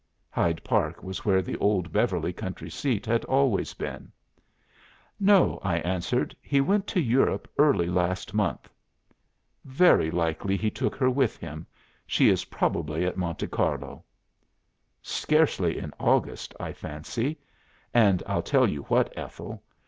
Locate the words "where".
1.25-1.43